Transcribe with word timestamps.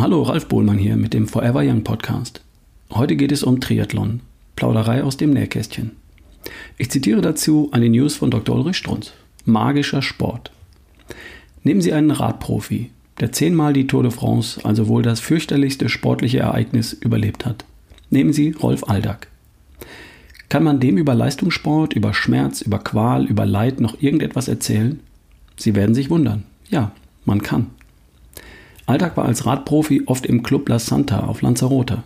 Hallo, 0.00 0.22
Ralf 0.22 0.46
Bohlmann 0.46 0.78
hier 0.78 0.96
mit 0.96 1.12
dem 1.12 1.28
Forever 1.28 1.60
Young 1.62 1.84
Podcast. 1.84 2.40
Heute 2.90 3.16
geht 3.16 3.32
es 3.32 3.42
um 3.42 3.60
Triathlon, 3.60 4.20
Plauderei 4.56 5.04
aus 5.04 5.18
dem 5.18 5.28
Nähkästchen. 5.28 5.90
Ich 6.78 6.90
zitiere 6.90 7.20
dazu 7.20 7.68
eine 7.72 7.90
News 7.90 8.16
von 8.16 8.30
Dr. 8.30 8.56
Ulrich 8.56 8.78
Strunz. 8.78 9.12
Magischer 9.44 10.00
Sport. 10.00 10.52
Nehmen 11.64 11.82
Sie 11.82 11.92
einen 11.92 12.12
Radprofi, 12.12 12.90
der 13.20 13.32
zehnmal 13.32 13.74
die 13.74 13.86
Tour 13.86 14.02
de 14.02 14.10
France, 14.10 14.64
also 14.64 14.88
wohl 14.88 15.02
das 15.02 15.20
fürchterlichste 15.20 15.90
sportliche 15.90 16.38
Ereignis, 16.38 16.94
überlebt 16.94 17.44
hat. 17.44 17.66
Nehmen 18.08 18.32
Sie 18.32 18.52
Rolf 18.52 18.84
Aldag. 18.88 19.28
Kann 20.48 20.64
man 20.64 20.80
dem 20.80 20.96
über 20.96 21.14
Leistungssport, 21.14 21.92
über 21.92 22.14
Schmerz, 22.14 22.62
über 22.62 22.78
Qual, 22.78 23.26
über 23.26 23.44
Leid 23.44 23.80
noch 23.80 24.00
irgendetwas 24.00 24.48
erzählen? 24.48 25.00
Sie 25.58 25.74
werden 25.74 25.94
sich 25.94 26.08
wundern. 26.08 26.44
Ja, 26.70 26.92
man 27.26 27.42
kann. 27.42 27.66
Alltag 28.90 29.16
war 29.16 29.24
als 29.24 29.46
Radprofi 29.46 30.02
oft 30.06 30.26
im 30.26 30.42
Club 30.42 30.68
La 30.68 30.80
Santa 30.80 31.20
auf 31.20 31.42
Lanzarote. 31.42 32.02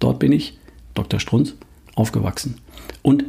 Dort 0.00 0.18
bin 0.18 0.32
ich, 0.32 0.58
Dr. 0.94 1.20
Strunz, 1.20 1.54
aufgewachsen. 1.94 2.56
Und 3.02 3.24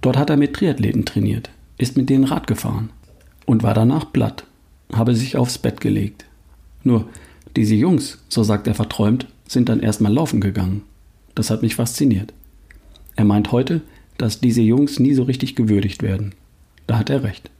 dort 0.00 0.16
hat 0.16 0.30
er 0.30 0.36
mit 0.36 0.54
Triathleten 0.54 1.04
trainiert, 1.04 1.50
ist 1.76 1.96
mit 1.96 2.08
denen 2.08 2.22
Rad 2.22 2.46
gefahren 2.46 2.90
und 3.46 3.64
war 3.64 3.74
danach 3.74 4.12
platt, 4.12 4.44
habe 4.92 5.16
sich 5.16 5.36
aufs 5.36 5.58
Bett 5.58 5.80
gelegt. 5.80 6.24
Nur, 6.84 7.08
diese 7.56 7.74
Jungs, 7.74 8.18
so 8.28 8.44
sagt 8.44 8.68
er 8.68 8.74
verträumt, 8.74 9.26
sind 9.48 9.68
dann 9.68 9.80
erstmal 9.80 10.12
laufen 10.12 10.40
gegangen. 10.40 10.82
Das 11.34 11.50
hat 11.50 11.62
mich 11.62 11.74
fasziniert. 11.74 12.32
Er 13.16 13.24
meint 13.24 13.50
heute, 13.50 13.80
dass 14.18 14.40
diese 14.40 14.62
Jungs 14.62 15.00
nie 15.00 15.14
so 15.14 15.24
richtig 15.24 15.56
gewürdigt 15.56 16.00
werden. 16.00 16.32
Da 16.86 16.98
hat 16.98 17.10
er 17.10 17.24
recht. 17.24 17.50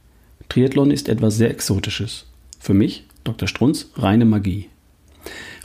Triathlon 0.47 0.91
ist 0.91 1.09
etwas 1.09 1.35
sehr 1.35 1.51
Exotisches. 1.51 2.25
Für 2.57 2.73
mich, 2.73 3.03
Dr. 3.25 3.49
Strunz, 3.49 3.87
reine 3.95 4.23
Magie. 4.23 4.69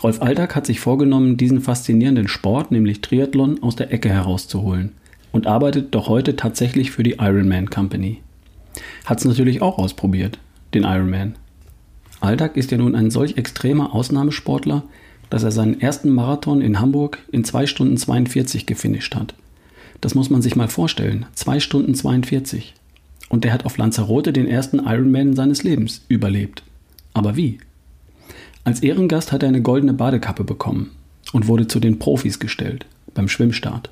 Rolf 0.02 0.20
Alltag 0.20 0.56
hat 0.56 0.66
sich 0.66 0.80
vorgenommen, 0.80 1.36
diesen 1.36 1.60
faszinierenden 1.60 2.26
Sport, 2.26 2.72
nämlich 2.72 3.02
Triathlon, 3.02 3.62
aus 3.62 3.76
der 3.76 3.92
Ecke 3.92 4.08
herauszuholen 4.08 4.92
und 5.30 5.46
arbeitet 5.46 5.94
doch 5.94 6.08
heute 6.08 6.34
tatsächlich 6.36 6.90
für 6.90 7.02
die 7.02 7.16
Ironman 7.20 7.70
Company. 7.70 8.20
Hat 9.04 9.18
es 9.18 9.24
natürlich 9.24 9.62
auch 9.62 9.78
ausprobiert, 9.78 10.38
den 10.74 10.82
Ironman. 10.82 11.36
Alltag 12.20 12.56
ist 12.56 12.70
ja 12.70 12.78
nun 12.78 12.94
ein 12.94 13.10
solch 13.10 13.36
extremer 13.36 13.94
Ausnahmesportler, 13.94 14.84
dass 15.30 15.44
er 15.44 15.50
seinen 15.50 15.80
ersten 15.80 16.10
Marathon 16.10 16.60
in 16.60 16.80
Hamburg 16.80 17.18
in 17.30 17.44
2 17.44 17.66
Stunden 17.66 17.96
42 17.96 18.66
gefinisht 18.66 19.14
hat. 19.14 19.34
Das 20.00 20.14
muss 20.14 20.30
man 20.30 20.42
sich 20.42 20.56
mal 20.56 20.68
vorstellen. 20.68 21.26
2 21.34 21.60
Stunden 21.60 21.94
42. 21.94 22.74
Und 23.28 23.44
der 23.44 23.52
hat 23.52 23.64
auf 23.64 23.78
Lanzarote 23.78 24.32
den 24.32 24.46
ersten 24.46 24.78
Ironman 24.78 25.34
seines 25.34 25.62
Lebens 25.62 26.04
überlebt. 26.08 26.64
Aber 27.14 27.36
wie? 27.36 27.58
Als 28.64 28.80
Ehrengast 28.80 29.32
hat 29.32 29.42
er 29.42 29.48
eine 29.48 29.62
goldene 29.62 29.92
Badekappe 29.92 30.44
bekommen 30.44 30.92
und 31.32 31.48
wurde 31.48 31.66
zu 31.66 31.80
den 31.80 31.98
Profis 31.98 32.38
gestellt 32.38 32.86
beim 33.14 33.28
Schwimmstart. 33.28 33.90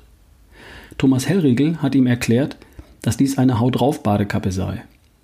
Thomas 0.97 1.27
Hellriegel 1.27 1.81
hat 1.81 1.93
ihm 1.95 2.07
erklärt, 2.07 2.57
dass 3.01 3.17
dies 3.17 3.37
eine 3.37 3.59
Haut 3.59 3.79
drauf 3.79 4.03
Badekappe 4.03 4.51
sei. 4.51 4.83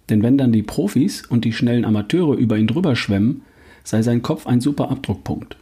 Denn 0.09 0.23
wenn 0.23 0.38
dann 0.38 0.52
die 0.52 0.64
Profis 0.64 1.26
und 1.26 1.45
die 1.45 1.54
schnellen 1.54 1.86
Amateure 1.86 2.36
über 2.36 2.58
ihn 2.58 2.67
drüber 2.67 2.95
schwemmen, 2.95 3.42
sei 3.84 4.02
sein 4.02 4.22
Kopf 4.22 4.48
ein 4.48 4.62
super 4.62 4.92
Abdruckpunkt. 4.92 5.58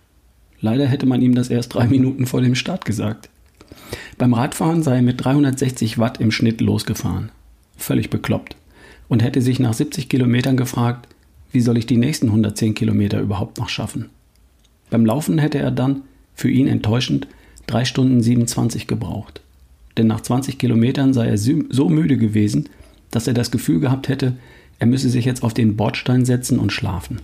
Leider 0.62 0.88
hätte 0.88 1.06
man 1.06 1.22
ihm 1.22 1.36
das 1.36 1.50
erst 1.50 1.74
drei 1.74 1.86
Minuten 1.86 2.26
vor 2.26 2.42
dem 2.42 2.56
Start 2.56 2.86
gesagt. 2.86 3.30
Beim 4.18 4.34
Radfahren 4.34 4.82
sei 4.82 4.98
er 4.98 5.02
mit 5.02 5.24
360 5.24 6.00
Watt 6.00 6.20
im 6.20 6.32
Schnitt 6.32 6.62
losgefahren. 6.62 7.32
Völlig 7.78 8.10
bekloppt. 8.10 8.56
Und 9.08 9.22
hätte 9.22 9.42
sich 9.42 9.60
nach 9.60 9.74
70 9.74 10.10
Kilometern 10.10 10.58
gefragt, 10.58 11.08
wie 11.56 11.62
soll 11.62 11.78
ich 11.78 11.86
die 11.86 11.98
nächsten 11.98 12.28
110 12.28 12.76
Kilometer 12.76 13.20
überhaupt 13.22 13.58
noch 13.58 13.70
schaffen? 13.70 14.10
Beim 14.90 15.06
Laufen 15.06 15.40
hätte 15.40 15.58
er 15.58 15.72
dann, 15.72 16.04
für 16.36 16.52
ihn 16.52 16.68
enttäuschend, 16.68 17.28
3 17.68 17.86
Stunden 17.86 18.22
27 18.22 18.88
gebraucht. 18.88 19.42
Denn 19.98 20.08
nach 20.08 20.22
20 20.22 20.58
Kilometern 20.58 21.14
sei 21.14 21.28
er 21.28 21.38
so 21.38 21.90
müde 21.90 22.18
gewesen, 22.18 22.70
dass 23.10 23.28
er 23.28 23.34
das 23.34 23.52
Gefühl 23.52 23.80
gehabt 23.80 24.10
hätte, 24.10 24.34
er 24.80 24.88
müsse 24.88 25.10
sich 25.10 25.24
jetzt 25.24 25.44
auf 25.44 25.54
den 25.54 25.78
Bordstein 25.78 26.26
setzen 26.26 26.60
und 26.60 26.74
schlafen. 26.74 27.22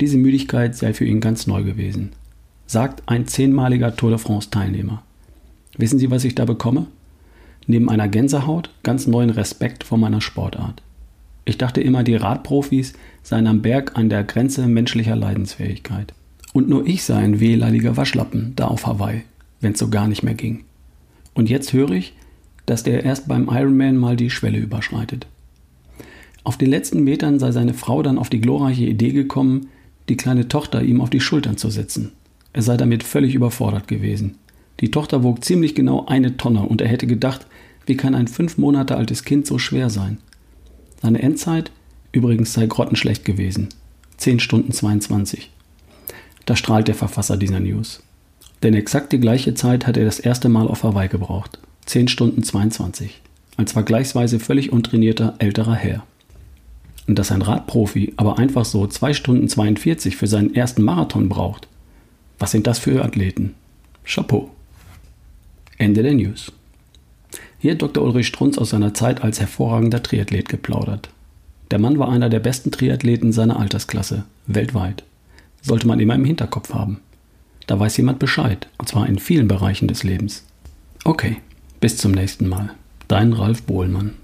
Diese 0.00 0.16
Müdigkeit 0.16 0.74
sei 0.74 0.94
für 0.94 1.04
ihn 1.04 1.20
ganz 1.20 1.46
neu 1.46 1.62
gewesen. 1.62 2.12
Sagt 2.66 3.02
ein 3.06 3.26
zehnmaliger 3.26 3.94
Tour 3.94 4.10
de 4.10 4.18
France-Teilnehmer. 4.18 5.02
Wissen 5.76 5.98
Sie, 5.98 6.10
was 6.10 6.24
ich 6.24 6.34
da 6.34 6.46
bekomme? 6.46 6.86
Neben 7.66 7.90
einer 7.90 8.08
Gänsehaut 8.08 8.70
ganz 8.82 9.06
neuen 9.06 9.30
Respekt 9.30 9.84
vor 9.84 9.98
meiner 9.98 10.22
Sportart. 10.22 10.82
Ich 11.48 11.56
dachte 11.56 11.80
immer, 11.80 12.04
die 12.04 12.14
Radprofis 12.14 12.92
seien 13.22 13.46
am 13.46 13.62
Berg 13.62 13.96
an 13.96 14.10
der 14.10 14.22
Grenze 14.22 14.66
menschlicher 14.66 15.16
Leidensfähigkeit. 15.16 16.12
Und 16.52 16.68
nur 16.68 16.86
ich 16.86 17.04
sei 17.04 17.16
ein 17.16 17.40
wehleidiger 17.40 17.96
Waschlappen 17.96 18.52
da 18.54 18.66
auf 18.66 18.86
Hawaii, 18.86 19.22
wenn 19.62 19.72
es 19.72 19.78
so 19.78 19.88
gar 19.88 20.08
nicht 20.08 20.22
mehr 20.22 20.34
ging. 20.34 20.64
Und 21.32 21.48
jetzt 21.48 21.72
höre 21.72 21.92
ich, 21.92 22.12
dass 22.66 22.82
der 22.82 23.02
erst 23.02 23.28
beim 23.28 23.48
Ironman 23.50 23.96
mal 23.96 24.14
die 24.14 24.28
Schwelle 24.28 24.58
überschreitet. 24.58 25.26
Auf 26.44 26.58
den 26.58 26.68
letzten 26.68 27.02
Metern 27.02 27.38
sei 27.38 27.50
seine 27.50 27.72
Frau 27.72 28.02
dann 28.02 28.18
auf 28.18 28.28
die 28.28 28.42
glorreiche 28.42 28.84
Idee 28.84 29.12
gekommen, 29.12 29.68
die 30.10 30.18
kleine 30.18 30.48
Tochter 30.48 30.82
ihm 30.82 31.00
auf 31.00 31.08
die 31.08 31.20
Schultern 31.20 31.56
zu 31.56 31.70
setzen. 31.70 32.12
Er 32.52 32.60
sei 32.60 32.76
damit 32.76 33.04
völlig 33.04 33.34
überfordert 33.34 33.88
gewesen. 33.88 34.34
Die 34.80 34.90
Tochter 34.90 35.22
wog 35.22 35.42
ziemlich 35.42 35.74
genau 35.74 36.04
eine 36.04 36.36
Tonne 36.36 36.60
und 36.64 36.82
er 36.82 36.88
hätte 36.88 37.06
gedacht, 37.06 37.46
wie 37.86 37.96
kann 37.96 38.14
ein 38.14 38.28
fünf 38.28 38.58
Monate 38.58 38.98
altes 38.98 39.24
Kind 39.24 39.46
so 39.46 39.58
schwer 39.58 39.88
sein? 39.88 40.18
Seine 41.00 41.22
Endzeit 41.22 41.70
übrigens 42.12 42.52
sei 42.52 42.66
grottenschlecht 42.66 43.24
gewesen. 43.24 43.68
10 44.16 44.40
Stunden 44.40 44.72
22. 44.72 45.50
Da 46.46 46.56
strahlt 46.56 46.88
der 46.88 46.94
Verfasser 46.94 47.36
dieser 47.36 47.60
News. 47.60 48.02
Denn 48.62 48.74
exakt 48.74 49.12
die 49.12 49.20
gleiche 49.20 49.54
Zeit 49.54 49.86
hat 49.86 49.96
er 49.96 50.04
das 50.04 50.18
erste 50.18 50.48
Mal 50.48 50.66
auf 50.66 50.82
Hawaii 50.82 51.08
gebraucht. 51.08 51.58
10 51.86 52.08
Stunden 52.08 52.42
22. 52.42 53.20
Als 53.56 53.72
vergleichsweise 53.72 54.40
völlig 54.40 54.72
untrainierter 54.72 55.34
älterer 55.38 55.74
Herr. 55.74 56.04
Und 57.06 57.18
dass 57.18 57.32
ein 57.32 57.42
Radprofi 57.42 58.12
aber 58.16 58.38
einfach 58.38 58.64
so 58.64 58.86
2 58.86 59.14
Stunden 59.14 59.48
42 59.48 60.16
für 60.16 60.26
seinen 60.26 60.54
ersten 60.54 60.82
Marathon 60.82 61.28
braucht. 61.28 61.68
Was 62.38 62.50
sind 62.50 62.66
das 62.66 62.78
für 62.78 63.04
Athleten? 63.04 63.54
Chapeau. 64.04 64.50
Ende 65.76 66.02
der 66.02 66.14
News. 66.14 66.52
Hier 67.58 67.72
hat 67.72 67.82
Dr. 67.82 68.04
Ulrich 68.04 68.28
Strunz 68.28 68.58
aus 68.58 68.70
seiner 68.70 68.94
Zeit 68.94 69.22
als 69.22 69.40
hervorragender 69.40 70.02
Triathlet 70.02 70.48
geplaudert. 70.48 71.10
Der 71.70 71.78
Mann 71.78 71.98
war 71.98 72.08
einer 72.08 72.28
der 72.28 72.40
besten 72.40 72.70
Triathleten 72.70 73.32
seiner 73.32 73.58
Altersklasse, 73.58 74.24
weltweit. 74.46 75.04
Sollte 75.60 75.86
man 75.86 76.00
immer 76.00 76.14
im 76.14 76.24
Hinterkopf 76.24 76.72
haben. 76.72 77.00
Da 77.66 77.78
weiß 77.78 77.96
jemand 77.98 78.18
Bescheid, 78.18 78.68
und 78.78 78.88
zwar 78.88 79.06
in 79.06 79.18
vielen 79.18 79.48
Bereichen 79.48 79.88
des 79.88 80.02
Lebens. 80.02 80.44
Okay, 81.04 81.36
bis 81.80 81.98
zum 81.98 82.12
nächsten 82.12 82.48
Mal. 82.48 82.70
Dein 83.08 83.32
Ralf 83.32 83.62
Bohlmann. 83.62 84.14